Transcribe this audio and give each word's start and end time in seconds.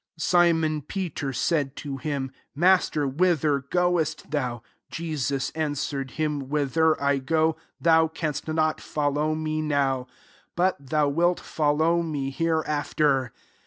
36 0.15 0.23
Simon 0.25 0.81
Peter 0.81 1.31
said 1.31 1.75
to 1.75 1.97
him, 1.97 2.31
'* 2.43 2.55
Master, 2.55 3.07
whither 3.07 3.59
goest 3.69 4.31
thou?" 4.31 4.63
Jesus 4.89 5.51
answered 5.51 6.09
him," 6.17 6.49
Whither 6.49 6.99
I 6.99 7.19
go, 7.19 7.55
thou 7.79 8.07
canst 8.07 8.47
not 8.47 8.81
follow 8.81 9.35
me 9.35 9.61
now; 9.61 10.07
but 10.55 10.89
thou 10.89 11.07
wilt 11.07 11.39
follow 11.39 12.01
me 12.01 12.31
hereafter." 12.31 13.31